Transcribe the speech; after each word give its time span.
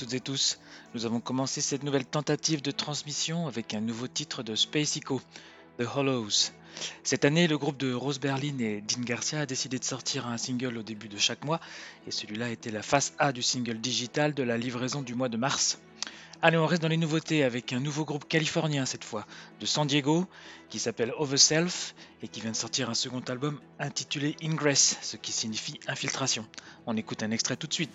Toutes 0.00 0.14
et 0.14 0.20
tous. 0.20 0.58
Nous 0.94 1.04
avons 1.04 1.20
commencé 1.20 1.60
cette 1.60 1.82
nouvelle 1.82 2.06
tentative 2.06 2.62
de 2.62 2.70
transmission 2.70 3.46
avec 3.46 3.74
un 3.74 3.82
nouveau 3.82 4.08
titre 4.08 4.42
de 4.42 4.54
Space 4.54 4.96
Echo, 4.96 5.20
The 5.78 5.84
Hollows. 5.94 6.52
Cette 7.02 7.26
année, 7.26 7.46
le 7.46 7.58
groupe 7.58 7.76
de 7.76 7.92
Rose 7.92 8.18
Berlin 8.18 8.58
et 8.60 8.80
Dean 8.80 9.02
Garcia 9.02 9.40
a 9.40 9.46
décidé 9.46 9.78
de 9.78 9.84
sortir 9.84 10.26
un 10.26 10.38
single 10.38 10.78
au 10.78 10.82
début 10.82 11.08
de 11.08 11.18
chaque 11.18 11.44
mois, 11.44 11.60
et 12.06 12.10
celui-là 12.10 12.48
était 12.48 12.70
la 12.70 12.80
face 12.80 13.12
A 13.18 13.30
du 13.30 13.42
single 13.42 13.78
digital 13.78 14.32
de 14.32 14.42
la 14.42 14.56
livraison 14.56 15.02
du 15.02 15.14
mois 15.14 15.28
de 15.28 15.36
mars. 15.36 15.78
Allez, 16.40 16.56
on 16.56 16.66
reste 16.66 16.80
dans 16.80 16.88
les 16.88 16.96
nouveautés 16.96 17.44
avec 17.44 17.74
un 17.74 17.80
nouveau 17.80 18.06
groupe 18.06 18.26
californien 18.26 18.86
cette 18.86 19.04
fois, 19.04 19.26
de 19.60 19.66
San 19.66 19.86
Diego, 19.86 20.26
qui 20.70 20.78
s'appelle 20.78 21.12
Overself 21.18 21.94
et 22.22 22.28
qui 22.28 22.40
vient 22.40 22.52
de 22.52 22.56
sortir 22.56 22.88
un 22.88 22.94
second 22.94 23.20
album 23.28 23.60
intitulé 23.78 24.34
Ingress, 24.42 24.96
ce 25.02 25.18
qui 25.18 25.32
signifie 25.32 25.78
infiltration. 25.86 26.46
On 26.86 26.96
écoute 26.96 27.22
un 27.22 27.32
extrait 27.32 27.56
tout 27.56 27.66
de 27.66 27.74
suite. 27.74 27.92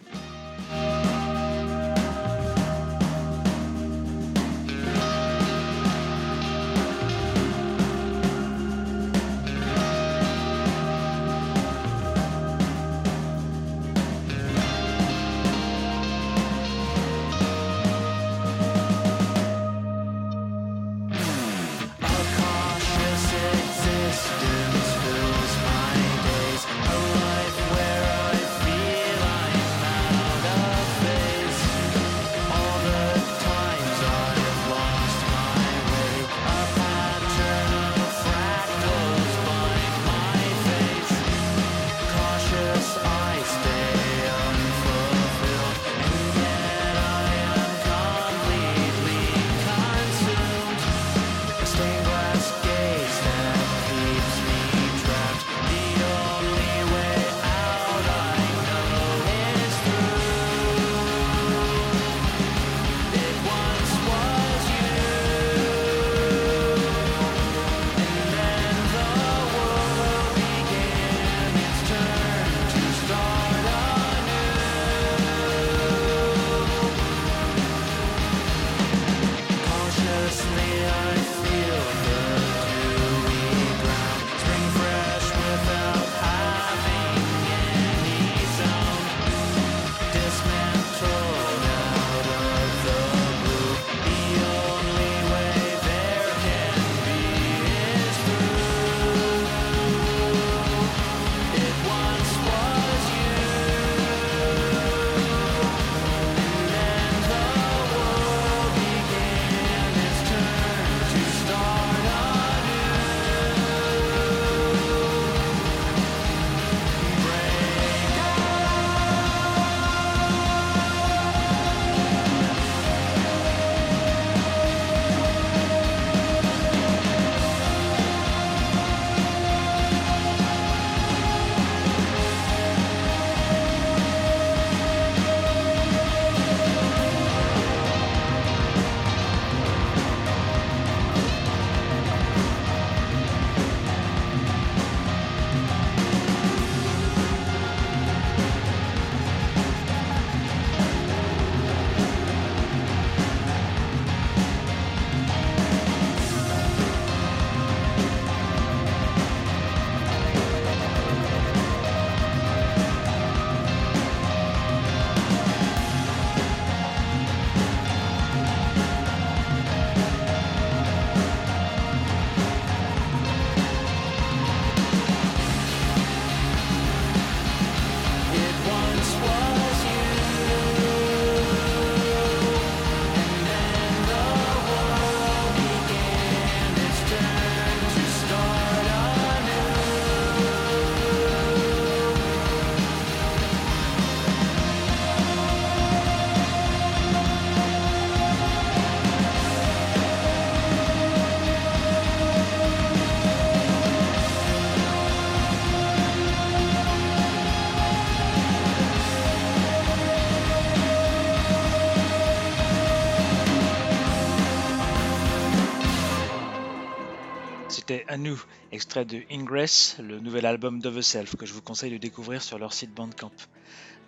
À 218.08 218.18
nous, 218.18 218.44
extrait 218.72 219.06
de 219.06 219.22
Ingress, 219.32 219.96
le 220.00 220.20
nouvel 220.20 220.46
album 220.46 220.82
The 220.82 221.02
Self 221.02 221.36
que 221.36 221.46
je 221.46 221.54
vous 221.54 221.62
conseille 221.62 221.92
de 221.92 221.98
découvrir 221.98 222.42
sur 222.42 222.60
leur 222.60 222.74
site 222.74 222.94
Bandcamp. 222.94 223.32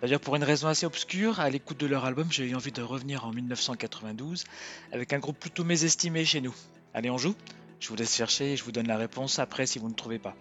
D'ailleurs, 0.02 0.20
pour 0.20 0.36
une 0.36 0.44
raison 0.44 0.68
assez 0.68 0.84
obscure, 0.84 1.40
à 1.40 1.48
l'écoute 1.48 1.78
de 1.78 1.86
leur 1.86 2.04
album, 2.04 2.28
j'ai 2.30 2.44
eu 2.44 2.54
envie 2.54 2.72
de 2.72 2.82
revenir 2.82 3.24
en 3.24 3.32
1992 3.32 4.44
avec 4.92 5.12
un 5.12 5.18
groupe 5.18 5.38
plutôt 5.38 5.64
mésestimé 5.64 6.24
chez 6.24 6.40
nous. 6.40 6.54
Allez, 6.94 7.10
on 7.10 7.18
joue? 7.18 7.34
Je 7.80 7.88
vous 7.88 7.96
laisse 7.96 8.14
chercher 8.14 8.52
et 8.52 8.56
je 8.56 8.64
vous 8.64 8.72
donne 8.72 8.88
la 8.88 8.96
réponse 8.96 9.38
après 9.38 9.66
si 9.66 9.78
vous 9.78 9.88
ne 9.88 9.94
trouvez 9.94 10.18
pas. 10.18 10.36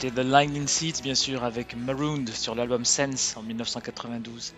C'était 0.00 0.22
The 0.22 0.24
Lightning 0.24 0.68
Seeds, 0.68 1.02
bien 1.02 1.16
sûr, 1.16 1.42
avec 1.42 1.74
Marooned 1.74 2.28
sur 2.28 2.54
l'album 2.54 2.84
Sense 2.84 3.36
en 3.36 3.42
1992. 3.42 4.54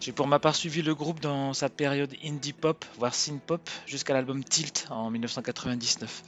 J'ai 0.00 0.12
pour 0.12 0.26
ma 0.26 0.38
part 0.38 0.56
suivi 0.56 0.80
le 0.80 0.94
groupe 0.94 1.20
dans 1.20 1.52
sa 1.52 1.68
période 1.68 2.14
indie 2.24 2.54
pop, 2.54 2.86
voire 2.96 3.14
synth 3.14 3.42
pop, 3.42 3.68
jusqu'à 3.86 4.14
l'album 4.14 4.42
Tilt 4.42 4.86
en 4.88 5.10
1999. 5.10 6.22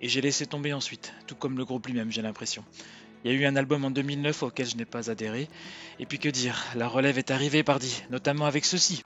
Et 0.00 0.08
j'ai 0.08 0.22
laissé 0.22 0.46
tomber 0.46 0.72
ensuite, 0.72 1.12
tout 1.26 1.34
comme 1.34 1.58
le 1.58 1.66
groupe 1.66 1.86
lui-même, 1.86 2.10
j'ai 2.10 2.22
l'impression. 2.22 2.64
Il 3.22 3.32
y 3.32 3.34
a 3.34 3.36
eu 3.38 3.44
un 3.44 3.56
album 3.56 3.84
en 3.84 3.90
2009 3.90 4.44
auquel 4.44 4.66
je 4.66 4.76
n'ai 4.76 4.86
pas 4.86 5.10
adhéré. 5.10 5.50
Et 5.98 6.06
puis 6.06 6.18
que 6.18 6.30
dire, 6.30 6.64
la 6.74 6.88
relève 6.88 7.18
est 7.18 7.30
arrivée, 7.30 7.64
pardi, 7.64 8.02
notamment 8.08 8.46
avec 8.46 8.64
ceci. 8.64 9.02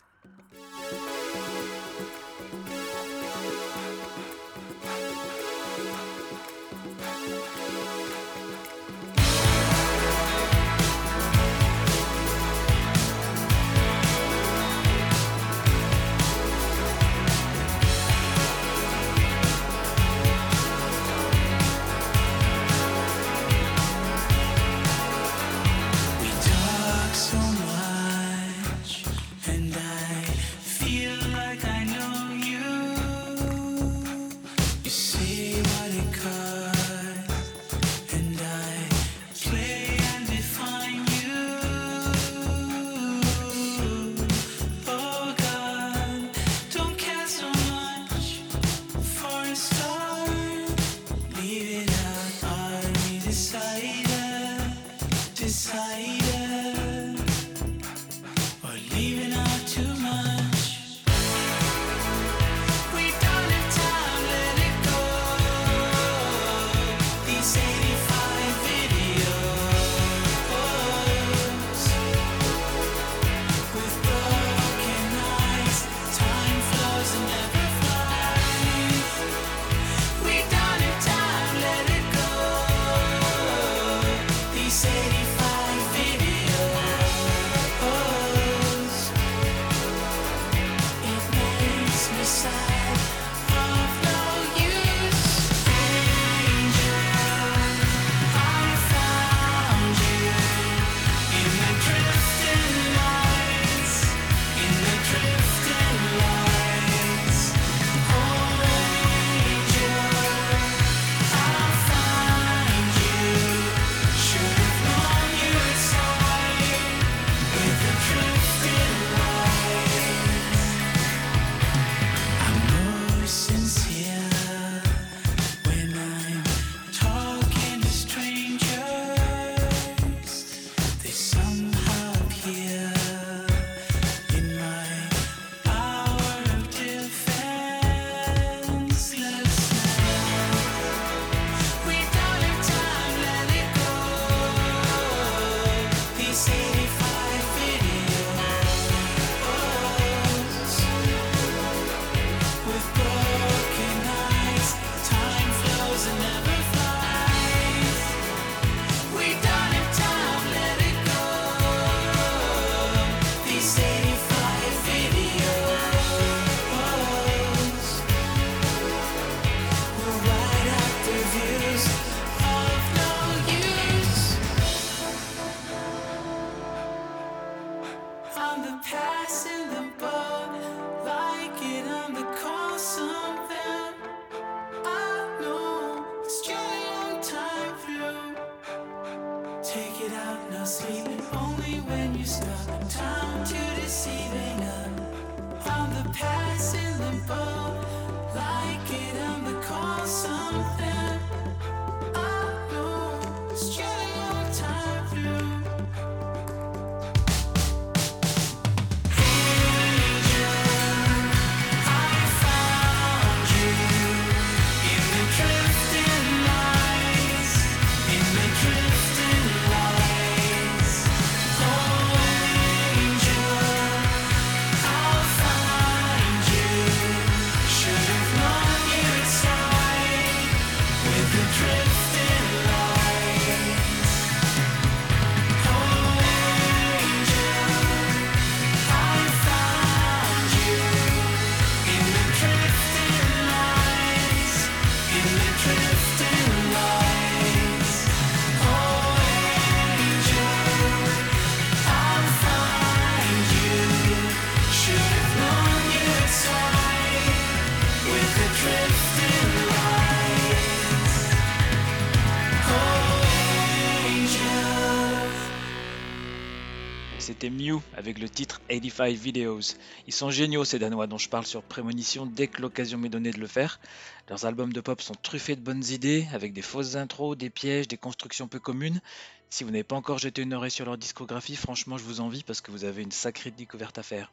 C'était 267.41 267.57
Mew 267.57 267.81
avec 267.97 268.19
le 268.19 268.29
titre 268.29 268.61
85 268.69 269.15
Videos. 269.15 269.75
Ils 270.07 270.13
sont 270.13 270.31
géniaux 270.31 270.67
ces 270.67 270.79
Danois 270.79 271.07
dont 271.07 271.17
je 271.17 271.31
parle 271.31 271.47
sur 271.47 271.63
Prémonition 271.63 272.27
dès 272.27 272.49
que 272.49 272.61
l'occasion 272.61 272.99
m'est 272.99 273.09
donnée 273.09 273.31
de 273.31 273.41
le 273.41 273.47
faire. 273.47 273.81
Leurs 274.29 274.45
albums 274.45 274.75
de 274.75 274.81
pop 274.83 275.01
sont 275.01 275.15
truffés 275.15 275.57
de 275.57 275.63
bonnes 275.63 275.85
idées, 275.85 276.29
avec 276.35 276.53
des 276.53 276.61
fausses 276.61 276.97
intros, 276.97 277.39
des 277.39 277.49
pièges, 277.49 277.89
des 277.89 277.97
constructions 277.97 278.47
peu 278.47 278.59
communes. 278.59 279.01
Si 279.49 279.65
vous 279.65 279.71
n'avez 279.71 279.85
pas 279.85 279.97
encore 279.97 280.19
jeté 280.19 280.43
une 280.43 280.53
oreille 280.53 280.71
sur 280.71 280.85
leur 280.85 280.99
discographie, 280.99 281.57
franchement 281.57 281.97
je 281.97 282.05
vous 282.05 282.21
envie 282.21 282.43
parce 282.43 282.61
que 282.61 282.71
vous 282.71 282.85
avez 282.85 283.03
une 283.03 283.11
sacrée 283.11 283.51
découverte 283.51 283.97
à 283.97 284.03
faire. 284.03 284.31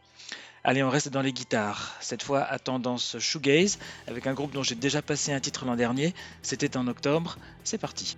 Allez, 0.65 0.83
on 0.83 0.89
reste 0.89 1.07
dans 1.07 1.21
les 1.21 1.31
guitares. 1.31 1.95
Cette 2.01 2.23
fois 2.23 2.41
à 2.41 2.59
tendance 2.59 3.17
shoegaze, 3.19 3.79
avec 4.07 4.27
un 4.27 4.33
groupe 4.33 4.51
dont 4.51 4.63
j'ai 4.63 4.75
déjà 4.75 5.01
passé 5.01 5.31
un 5.31 5.39
titre 5.39 5.63
l'an 5.63 5.77
dernier. 5.77 6.13
C'était 6.41 6.75
en 6.75 6.87
octobre. 6.87 7.37
C'est 7.63 7.77
parti. 7.77 8.17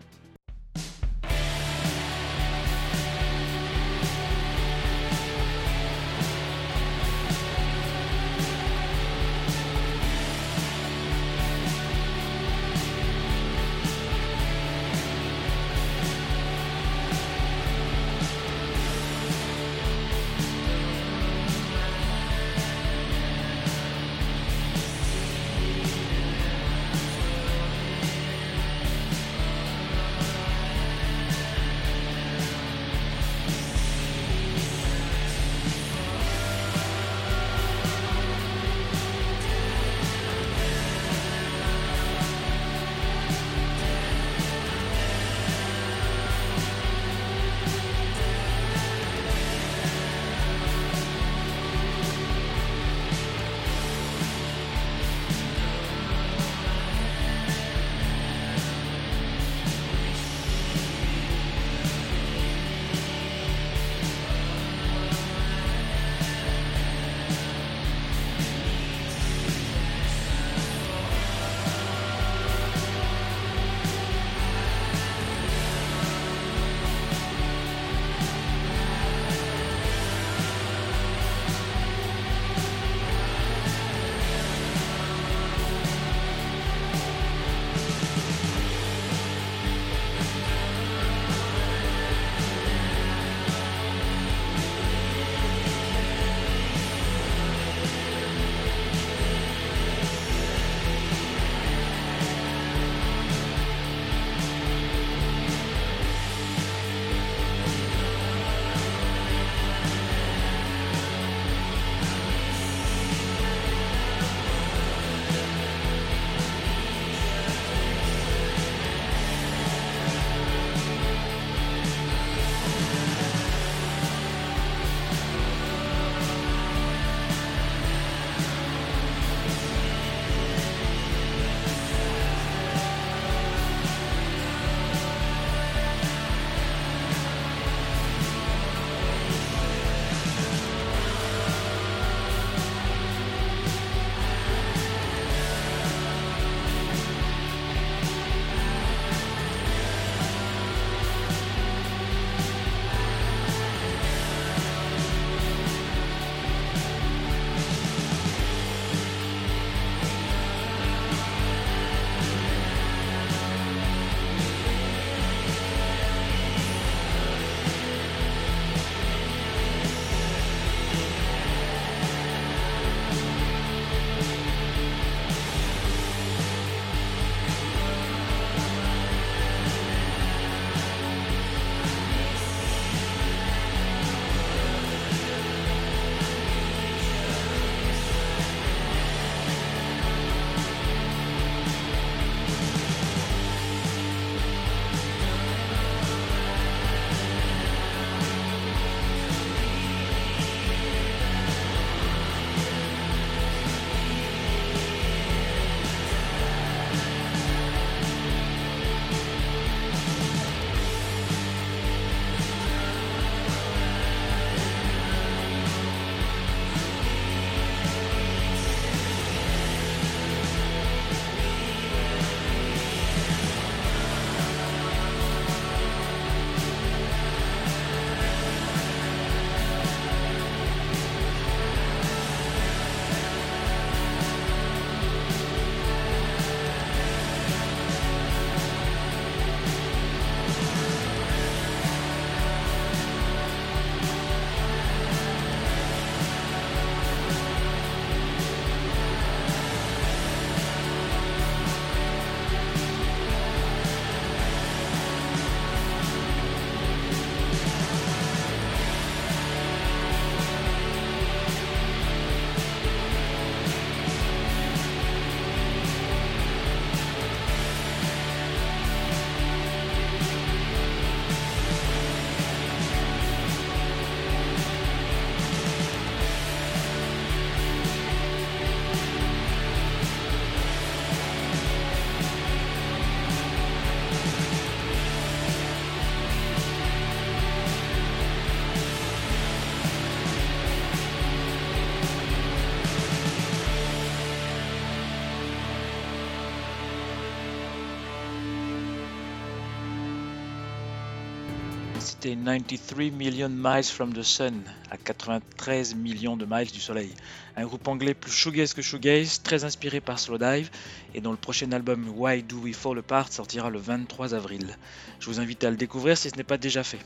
Stay 302.30 302.36
93 302.36 303.10
Million 303.10 303.50
Miles 303.50 303.90
from 303.90 304.14
the 304.14 304.22
Sun, 304.22 304.62
à 304.92 304.98
93 304.98 305.96
millions 305.96 306.38
de 306.38 306.46
miles 306.46 306.72
du 306.72 306.80
soleil. 306.80 307.12
Un 307.56 307.66
groupe 307.66 307.88
anglais 307.88 308.14
plus 308.14 308.32
shoegaze 308.32 308.76
que 308.76 308.84
shoegaze, 308.84 309.42
très 309.42 309.64
inspiré 309.64 310.00
par 310.00 310.20
Slowdive, 310.20 310.70
et 311.16 311.22
dont 311.22 311.32
le 311.32 311.38
prochain 311.38 311.72
album 311.72 312.08
Why 312.16 312.44
Do 312.44 312.58
We 312.58 312.76
Fall 312.76 313.00
Apart 313.00 313.34
sortira 313.34 313.72
le 313.72 313.80
23 313.80 314.36
avril. 314.36 314.78
Je 315.20 315.26
vous 315.26 315.40
invite 315.40 315.64
à 315.64 315.72
le 315.72 315.76
découvrir 315.76 316.20
si 316.20 316.30
ce 316.30 316.36
n'est 316.36 316.44
pas 316.44 316.60
déjà 316.60 316.84
fait. 316.84 317.00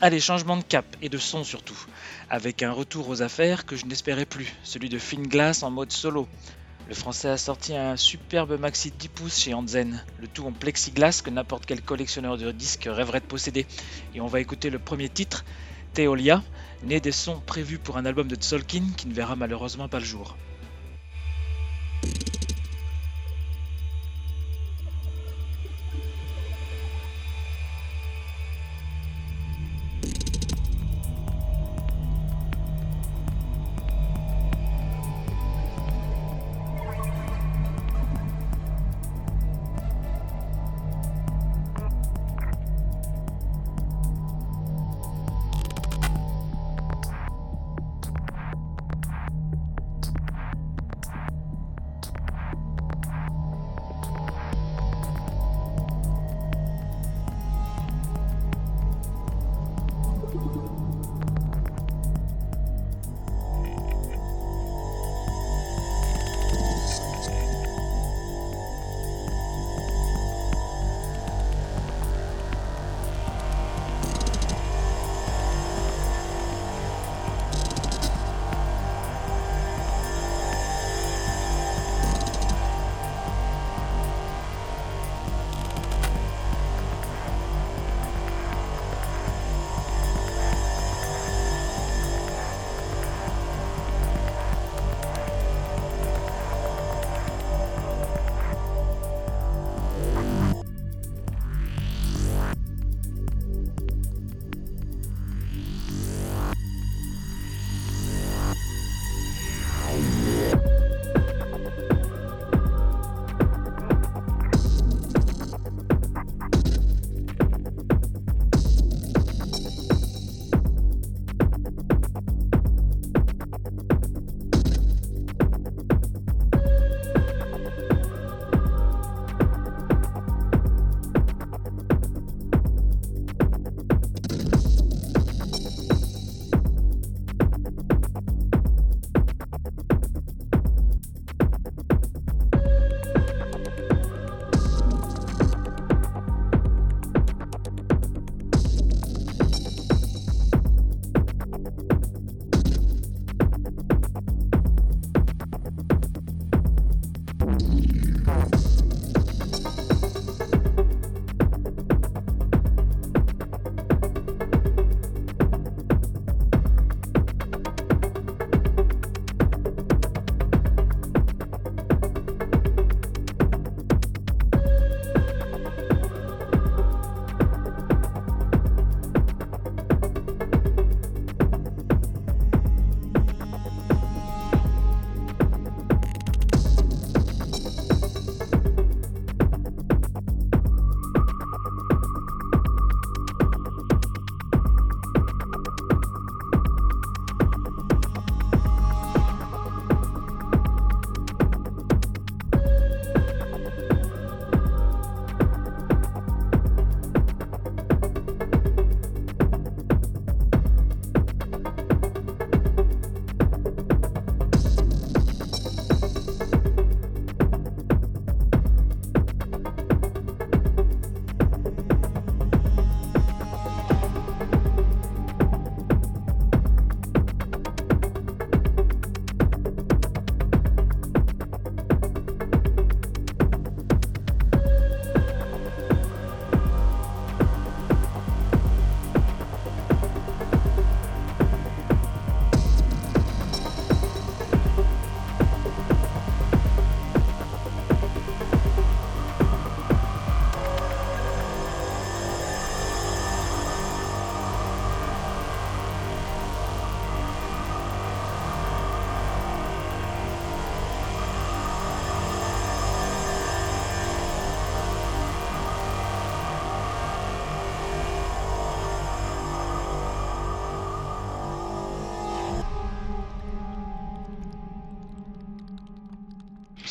Allez, 0.00 0.18
changement 0.18 0.56
de 0.56 0.64
cap 0.64 0.86
et 1.02 1.10
de 1.10 1.18
son 1.18 1.44
surtout, 1.44 1.78
avec 2.30 2.62
un 2.62 2.72
retour 2.72 3.10
aux 3.10 3.20
affaires 3.20 3.66
que 3.66 3.76
je 3.76 3.84
n'espérais 3.84 4.24
plus, 4.24 4.50
celui 4.62 4.88
de 4.88 4.98
Finn 4.98 5.26
Glass 5.28 5.62
en 5.62 5.70
mode 5.70 5.92
solo. 5.92 6.26
Le 6.86 6.94
français 6.94 7.30
a 7.30 7.38
sorti 7.38 7.74
un 7.74 7.96
superbe 7.96 8.58
maxi 8.60 8.90
10 8.90 9.08
pouces 9.08 9.38
chez 9.38 9.54
Anzen, 9.54 10.04
le 10.18 10.28
tout 10.28 10.44
en 10.44 10.52
plexiglas 10.52 11.22
que 11.24 11.30
n'importe 11.30 11.64
quel 11.64 11.80
collectionneur 11.80 12.36
de 12.36 12.52
disques 12.52 12.88
rêverait 12.90 13.20
de 13.20 13.24
posséder. 13.24 13.66
Et 14.14 14.20
on 14.20 14.26
va 14.26 14.40
écouter 14.40 14.68
le 14.68 14.78
premier 14.78 15.08
titre, 15.08 15.46
Theolia, 15.94 16.42
né 16.82 17.00
des 17.00 17.12
sons 17.12 17.40
prévus 17.46 17.78
pour 17.78 17.96
un 17.96 18.04
album 18.04 18.28
de 18.28 18.36
Tzolkin 18.36 18.84
qui 18.98 19.08
ne 19.08 19.14
verra 19.14 19.34
malheureusement 19.34 19.88
pas 19.88 19.98
le 19.98 20.04
jour. 20.04 20.36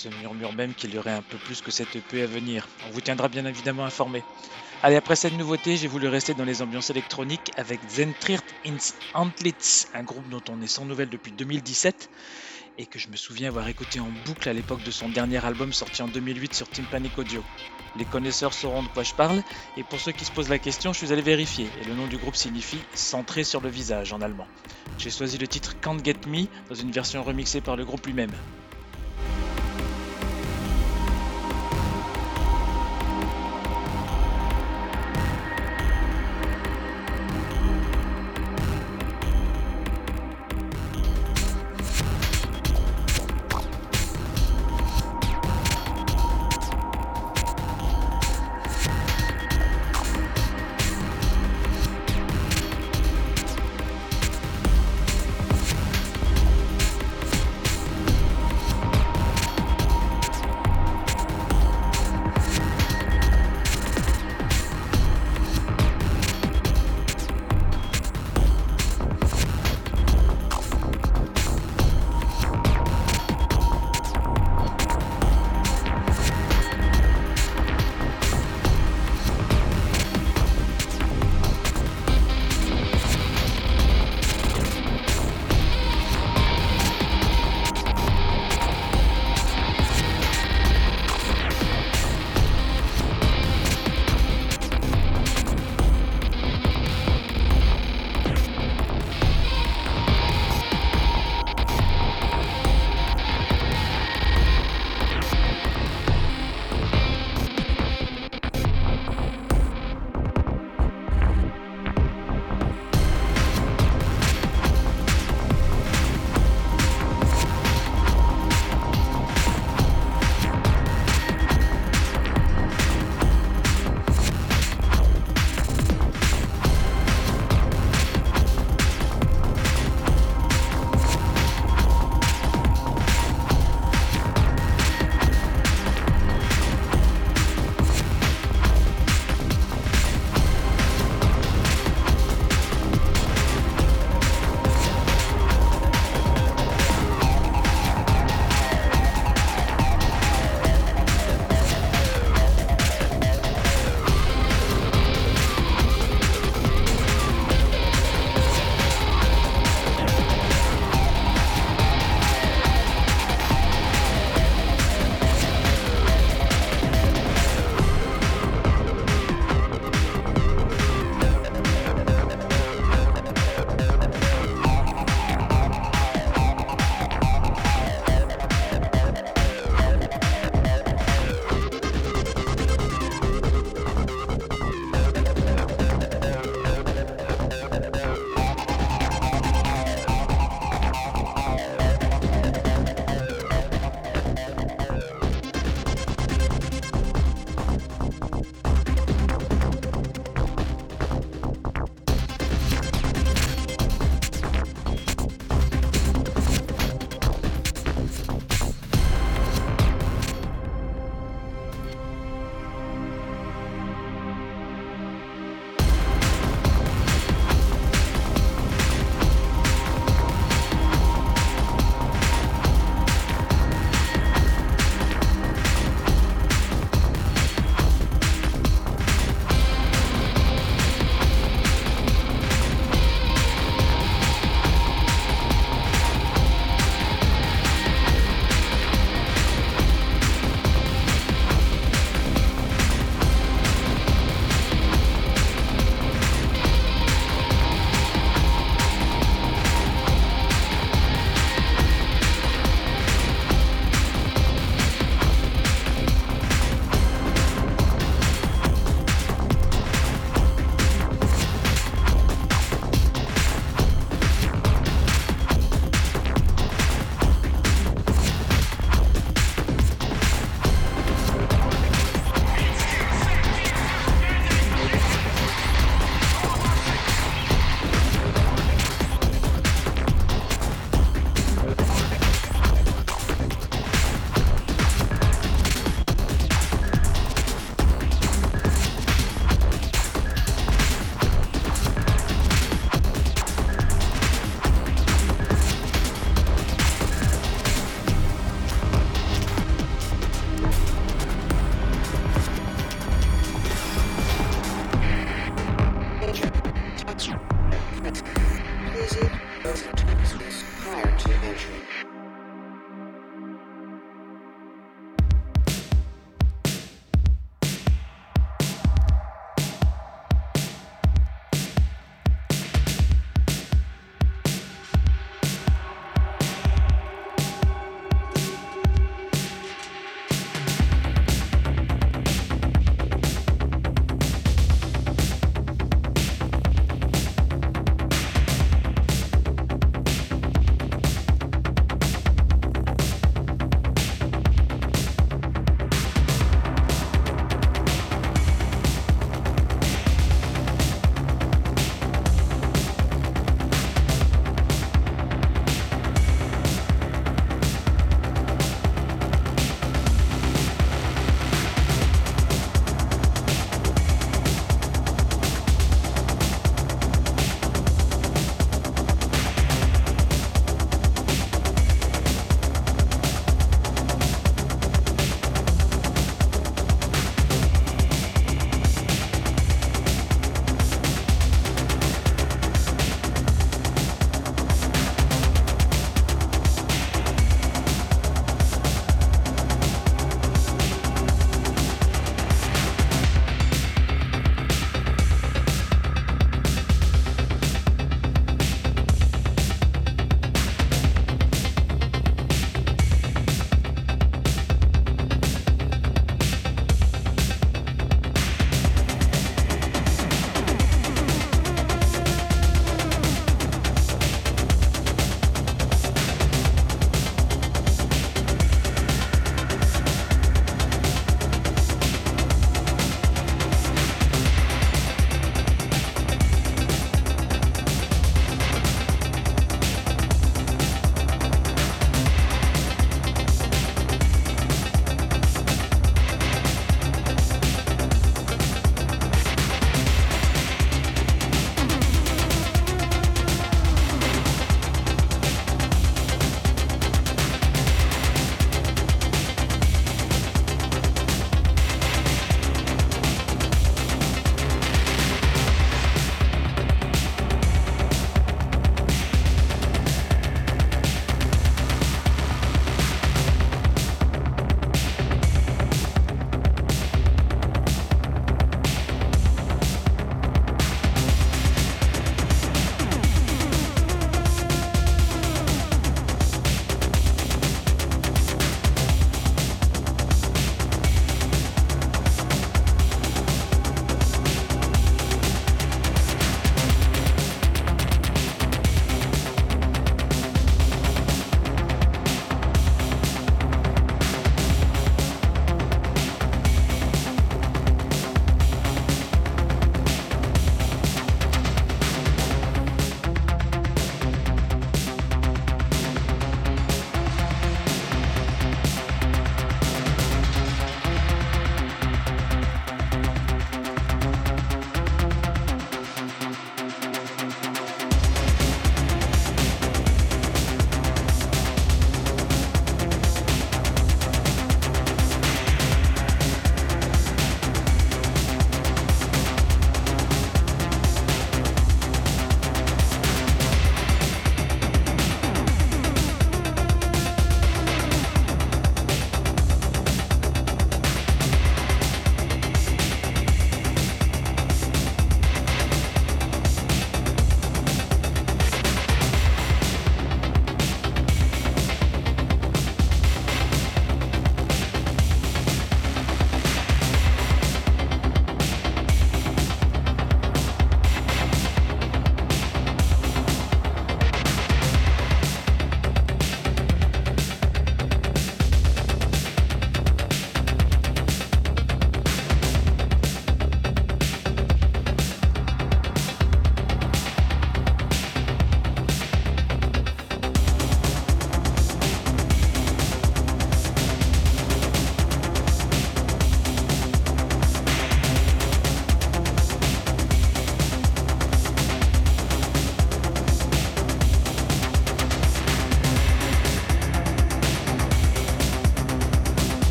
Se 0.00 0.08
murmure 0.20 0.54
même 0.54 0.72
qu'il 0.72 0.94
y 0.94 0.98
aurait 0.98 1.12
un 1.12 1.20
peu 1.20 1.36
plus 1.36 1.60
que 1.60 1.70
cette 1.70 1.94
EP 1.94 2.22
à 2.22 2.26
venir. 2.26 2.66
On 2.88 2.90
vous 2.90 3.02
tiendra 3.02 3.28
bien 3.28 3.44
évidemment 3.44 3.84
informé. 3.84 4.22
Allez, 4.82 4.96
après 4.96 5.14
cette 5.14 5.36
nouveauté, 5.36 5.76
j'ai 5.76 5.88
voulu 5.88 6.08
rester 6.08 6.32
dans 6.32 6.44
les 6.44 6.62
ambiances 6.62 6.88
électroniques 6.88 7.52
avec 7.58 7.80
Zentrirt 7.86 8.44
ins 8.66 8.94
Antlitz, 9.12 9.88
un 9.92 10.02
groupe 10.02 10.26
dont 10.30 10.40
on 10.48 10.62
est 10.62 10.66
sans 10.66 10.86
nouvelles 10.86 11.10
depuis 11.10 11.32
2017 11.32 12.08
et 12.78 12.86
que 12.86 12.98
je 12.98 13.08
me 13.08 13.16
souviens 13.16 13.48
avoir 13.48 13.68
écouté 13.68 14.00
en 14.00 14.08
boucle 14.24 14.48
à 14.48 14.54
l'époque 14.54 14.82
de 14.84 14.90
son 14.90 15.10
dernier 15.10 15.44
album 15.44 15.70
sorti 15.74 16.00
en 16.00 16.08
2008 16.08 16.54
sur 16.54 16.70
Tympanic 16.70 17.18
Audio. 17.18 17.44
Les 17.96 18.06
connaisseurs 18.06 18.54
sauront 18.54 18.82
de 18.82 18.88
quoi 18.88 19.02
je 19.02 19.12
parle, 19.12 19.42
et 19.76 19.82
pour 19.82 20.00
ceux 20.00 20.12
qui 20.12 20.24
se 20.24 20.30
posent 20.30 20.48
la 20.48 20.58
question, 20.58 20.94
je 20.94 20.98
suis 20.98 21.12
allé 21.12 21.20
vérifier, 21.20 21.68
et 21.82 21.84
le 21.84 21.94
nom 21.94 22.06
du 22.06 22.16
groupe 22.16 22.36
signifie 22.36 22.80
centré 22.94 23.44
sur 23.44 23.60
le 23.60 23.68
visage 23.68 24.14
en 24.14 24.22
allemand. 24.22 24.46
J'ai 24.96 25.10
choisi 25.10 25.36
le 25.36 25.46
titre 25.46 25.78
Can't 25.80 26.02
Get 26.02 26.26
Me 26.26 26.46
dans 26.70 26.74
une 26.74 26.90
version 26.90 27.22
remixée 27.22 27.60
par 27.60 27.76
le 27.76 27.84
groupe 27.84 28.06
lui-même. 28.06 28.32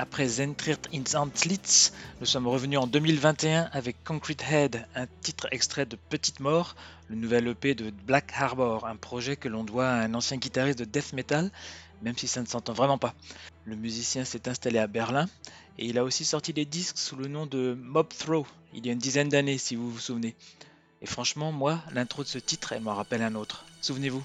Après 0.00 0.28
Zentriert 0.28 0.78
ins 0.94 1.18
Antlitz, 1.18 1.92
nous 2.20 2.26
sommes 2.26 2.46
revenus 2.46 2.78
en 2.78 2.86
2021 2.86 3.68
avec 3.72 3.96
Concrete 4.04 4.44
Head, 4.48 4.86
un 4.94 5.06
titre 5.22 5.48
extrait 5.50 5.86
de 5.86 5.96
Petite 5.96 6.38
Mort, 6.38 6.76
le 7.08 7.16
nouvel 7.16 7.48
EP 7.48 7.74
de 7.74 7.90
Black 8.06 8.32
Harbor, 8.36 8.86
un 8.86 8.94
projet 8.94 9.34
que 9.34 9.48
l'on 9.48 9.64
doit 9.64 9.88
à 9.88 10.04
un 10.04 10.14
ancien 10.14 10.36
guitariste 10.36 10.78
de 10.78 10.84
death 10.84 11.14
metal, 11.14 11.50
même 12.00 12.16
si 12.16 12.28
ça 12.28 12.40
ne 12.40 12.46
s'entend 12.46 12.74
vraiment 12.74 12.96
pas. 12.96 13.12
Le 13.64 13.74
musicien 13.74 14.24
s'est 14.24 14.48
installé 14.48 14.78
à 14.78 14.86
Berlin 14.86 15.26
et 15.78 15.86
il 15.86 15.98
a 15.98 16.04
aussi 16.04 16.24
sorti 16.24 16.52
des 16.52 16.64
disques 16.64 16.98
sous 16.98 17.16
le 17.16 17.26
nom 17.26 17.46
de 17.46 17.76
Mob 17.82 18.06
Throw 18.16 18.46
il 18.74 18.86
y 18.86 18.90
a 18.90 18.92
une 18.92 19.00
dizaine 19.00 19.28
d'années, 19.28 19.58
si 19.58 19.74
vous 19.74 19.90
vous 19.90 19.98
souvenez. 19.98 20.36
Et 21.02 21.06
franchement, 21.06 21.50
moi, 21.50 21.82
l'intro 21.92 22.22
de 22.22 22.28
ce 22.28 22.38
titre, 22.38 22.70
elle 22.72 22.82
m'en 22.82 22.94
rappelle 22.94 23.22
un 23.22 23.34
autre. 23.34 23.64
Souvenez-vous 23.80 24.22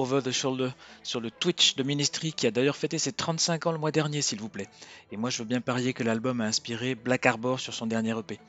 Over 0.00 0.22
the 0.22 0.30
Shoulder 0.30 0.70
sur 1.02 1.20
le 1.20 1.30
Twitch 1.30 1.76
de 1.76 1.82
Ministry 1.82 2.32
qui 2.32 2.46
a 2.46 2.50
d'ailleurs 2.50 2.76
fêté 2.76 2.98
ses 2.98 3.12
35 3.12 3.66
ans 3.66 3.72
le 3.72 3.76
mois 3.76 3.90
dernier 3.90 4.22
s'il 4.22 4.40
vous 4.40 4.48
plaît. 4.48 4.68
Et 5.12 5.18
moi 5.18 5.28
je 5.28 5.36
veux 5.36 5.44
bien 5.44 5.60
parier 5.60 5.92
que 5.92 6.02
l'album 6.02 6.40
a 6.40 6.46
inspiré 6.46 6.94
Black 6.94 7.26
Arbor 7.26 7.60
sur 7.60 7.74
son 7.74 7.86
dernier 7.86 8.18
EP. 8.18 8.40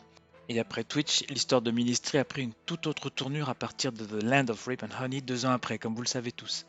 Et 0.48 0.62
après 0.62 0.86
Twitch, 0.86 1.26
l'histoire 1.28 1.62
de 1.62 1.70
Ministry 1.72 2.20
a 2.20 2.24
pris 2.24 2.44
une 2.44 2.54
toute 2.66 2.88
autre 2.88 3.10
tournure 3.10 3.50
à 3.50 3.54
partir 3.54 3.92
de 3.92 4.06
The 4.06 4.24
Land 4.24 4.46
of 4.48 4.66
Rape 4.66 4.84
and 4.84 5.04
Honey 5.04 5.20
deux 5.20 5.46
ans 5.46 5.52
après, 5.52 5.78
comme 5.78 5.94
vous 5.94 6.04
le 6.04 6.08
savez 6.08 6.32
tous. 6.32 6.66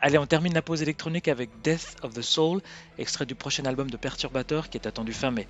Allez, 0.00 0.16
on 0.16 0.26
termine 0.26 0.54
la 0.54 0.62
pause 0.62 0.80
électronique 0.80 1.28
avec 1.28 1.50
Death 1.62 1.96
of 2.02 2.14
the 2.14 2.22
Soul, 2.22 2.62
extrait 2.96 3.26
du 3.26 3.34
prochain 3.34 3.66
album 3.66 3.90
de 3.90 3.98
Perturbator 3.98 4.70
qui 4.70 4.78
est 4.78 4.86
attendu 4.86 5.12
fin 5.12 5.32
mai. 5.32 5.46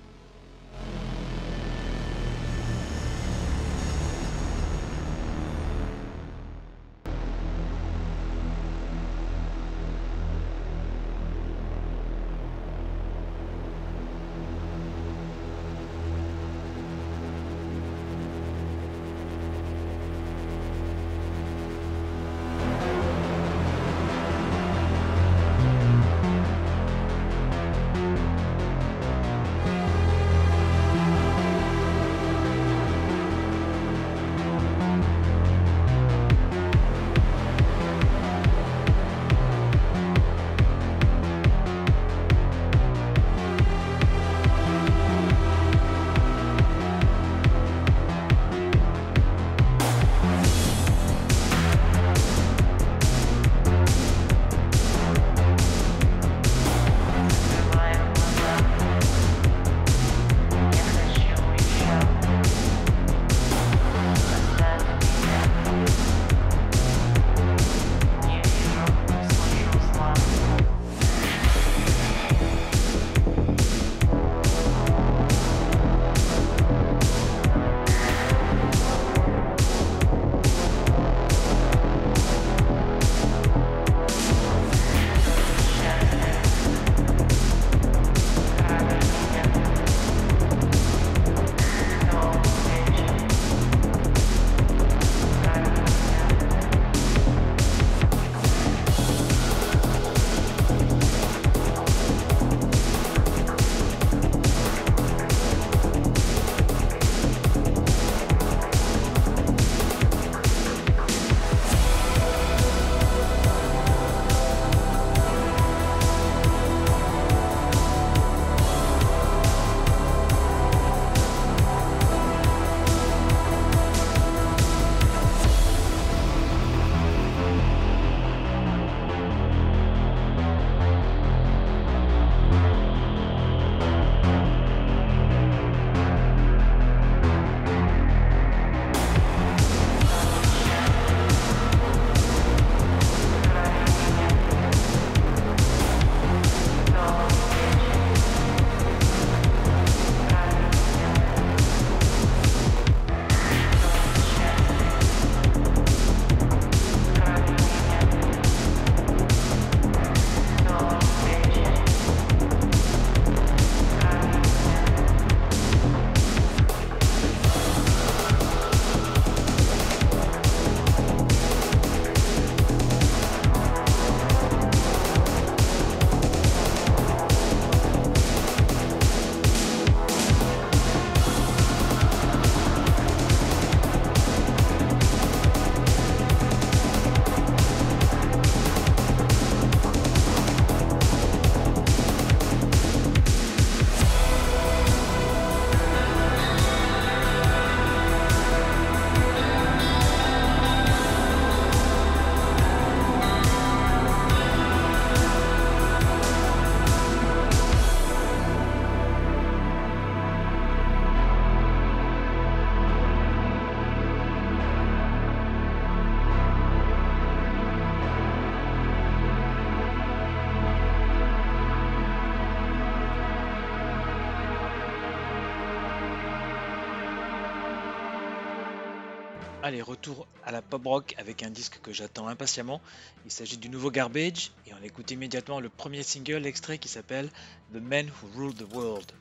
Allez, 229.65 229.81
retour 229.81 230.27
à 230.43 230.51
la 230.51 230.61
pop 230.61 230.85
rock 230.85 231.15
avec 231.17 231.41
un 231.41 231.49
disque 231.49 231.79
que 231.81 231.91
j'attends 231.91 232.27
impatiemment. 232.27 232.81
Il 233.25 233.31
s'agit 233.31 233.57
du 233.57 233.67
nouveau 233.67 233.89
Garbage 233.89 234.51
et 234.67 234.75
on 234.79 234.83
écoute 234.83 235.09
immédiatement 235.09 235.59
le 235.59 235.69
premier 235.69 236.03
single 236.03 236.45
extrait 236.45 236.77
qui 236.77 236.87
s'appelle 236.87 237.31
The 237.73 237.77
Men 237.81 238.07
Who 238.21 238.29
Rule 238.37 238.53
the 238.53 238.71
World. 238.71 239.11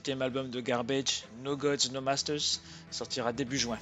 Septième 0.00 0.22
album 0.22 0.48
de 0.48 0.62
Garbage, 0.62 1.24
No 1.44 1.58
Gods, 1.58 1.90
No 1.92 2.00
Masters, 2.00 2.62
sortira 2.90 3.34
début 3.34 3.58
juin. 3.58 3.78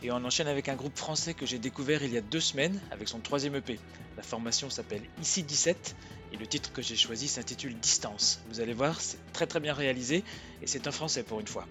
Et 0.00 0.12
on 0.12 0.24
enchaîne 0.24 0.46
avec 0.46 0.68
un 0.68 0.76
groupe 0.76 0.96
français 0.96 1.34
que 1.34 1.44
j'ai 1.44 1.58
découvert 1.58 2.04
il 2.04 2.12
y 2.12 2.16
a 2.16 2.20
deux 2.20 2.38
semaines 2.38 2.80
avec 2.92 3.08
son 3.08 3.18
troisième 3.18 3.56
EP. 3.56 3.80
La 4.16 4.22
formation 4.22 4.70
s'appelle 4.70 5.02
Ici 5.20 5.42
17 5.42 5.96
et 6.32 6.36
le 6.36 6.46
titre 6.46 6.72
que 6.72 6.82
j'ai 6.82 6.94
choisi 6.94 7.26
s'intitule 7.26 7.74
Distance. 7.80 8.38
Vous 8.48 8.60
allez 8.60 8.74
voir, 8.74 9.00
c'est 9.00 9.18
très 9.32 9.48
très 9.48 9.58
bien 9.58 9.74
réalisé 9.74 10.22
et 10.62 10.68
c'est 10.68 10.86
un 10.86 10.92
français 10.92 11.24
pour 11.24 11.40
une 11.40 11.48
fois. 11.48 11.66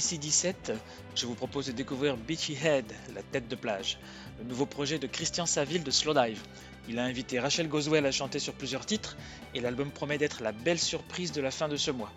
Ici 0.00 0.18
17, 0.18 0.72
je 1.14 1.26
vous 1.26 1.34
propose 1.34 1.66
de 1.66 1.72
découvrir 1.72 2.16
Beachy 2.16 2.54
Head, 2.54 2.90
la 3.14 3.22
tête 3.22 3.48
de 3.48 3.54
plage, 3.54 3.98
le 4.38 4.46
nouveau 4.46 4.64
projet 4.64 4.98
de 4.98 5.06
Christian 5.06 5.44
Saville 5.44 5.84
de 5.84 5.90
Slowdive. 5.90 6.40
Il 6.88 6.98
a 6.98 7.04
invité 7.04 7.38
Rachel 7.38 7.68
Goswell 7.68 8.06
à 8.06 8.10
chanter 8.10 8.38
sur 8.38 8.54
plusieurs 8.54 8.86
titres 8.86 9.18
et 9.54 9.60
l'album 9.60 9.90
promet 9.90 10.16
d'être 10.16 10.42
la 10.42 10.52
belle 10.52 10.78
surprise 10.78 11.32
de 11.32 11.42
la 11.42 11.50
fin 11.50 11.68
de 11.68 11.76
ce 11.76 11.90
mois. 11.90 12.10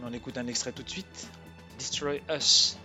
On 0.00 0.06
en 0.06 0.14
écoute 0.14 0.38
un 0.38 0.46
extrait 0.46 0.72
tout 0.72 0.82
de 0.82 0.88
suite. 0.88 1.28
Destroy 1.78 2.22
Us. 2.30 2.78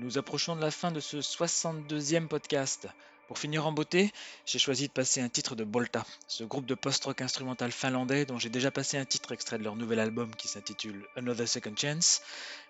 Nous 0.00 0.16
approchons 0.16 0.56
de 0.56 0.62
la 0.62 0.70
fin 0.70 0.90
de 0.92 0.98
ce 0.98 1.18
62e 1.18 2.26
podcast. 2.26 2.88
Pour 3.28 3.38
finir 3.38 3.66
en 3.66 3.72
beauté, 3.72 4.10
j'ai 4.46 4.58
choisi 4.58 4.88
de 4.88 4.92
passer 4.92 5.20
un 5.20 5.28
titre 5.28 5.54
de 5.54 5.62
Bolta, 5.62 6.06
ce 6.26 6.42
groupe 6.42 6.64
de 6.64 6.74
post-rock 6.74 7.20
instrumental 7.20 7.70
finlandais 7.70 8.24
dont 8.24 8.38
j'ai 8.38 8.48
déjà 8.48 8.70
passé 8.70 8.96
un 8.96 9.04
titre 9.04 9.32
extrait 9.32 9.58
de 9.58 9.62
leur 9.62 9.76
nouvel 9.76 10.00
album 10.00 10.34
qui 10.34 10.48
s'intitule 10.48 11.06
Another 11.16 11.46
Second 11.46 11.74
Chance 11.76 12.22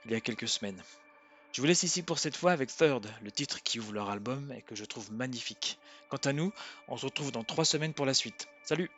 il 0.07 0.11
y 0.11 0.16
a 0.16 0.20
quelques 0.20 0.49
semaines. 0.49 0.83
Je 1.53 1.61
vous 1.61 1.68
laisse 1.68 1.85
ici 1.85 2.03
pour 2.03 2.18
cette 2.18 2.37
fois 2.37 2.51
avec 2.51 2.74
Third, 2.74 3.07
le 3.22 3.31
titre 3.31 3.62
qui 3.62 3.78
ouvre 3.78 3.93
leur 3.93 4.11
album 4.11 4.53
et 4.53 4.62
que 4.62 4.74
je 4.74 4.85
trouve 4.85 5.12
magnifique. 5.12 5.78
Quant 6.09 6.18
à 6.24 6.33
nous, 6.33 6.53
on 6.89 6.97
se 6.97 7.07
retrouve 7.07 7.31
dans 7.31 7.45
trois 7.45 7.64
semaines 7.64 7.95
pour 7.95 8.07
la 8.07 8.14
suite. 8.14 8.49
Salut 8.64 8.91